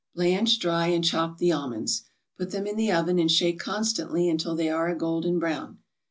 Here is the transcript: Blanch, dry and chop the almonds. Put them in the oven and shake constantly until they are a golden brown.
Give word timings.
Blanch, 0.15 0.57
dry 0.57 0.87
and 0.87 1.03
chop 1.03 1.37
the 1.37 1.51
almonds. 1.51 2.05
Put 2.35 2.49
them 2.49 2.65
in 2.65 2.75
the 2.75 2.91
oven 2.91 3.19
and 3.19 3.29
shake 3.31 3.59
constantly 3.59 4.27
until 4.29 4.55
they 4.55 4.67
are 4.67 4.89
a 4.89 4.95
golden 4.97 5.37
brown. 5.37 5.77